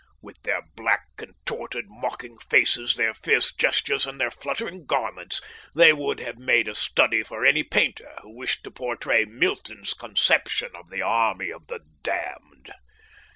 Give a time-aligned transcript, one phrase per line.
[0.19, 5.41] With their black, contorted, mocking faces, their fierce gestures, and their fluttering garments,
[5.75, 10.75] they would have made a study for any painter who wished to portray Milton's conception
[10.75, 12.71] of the army of the damned.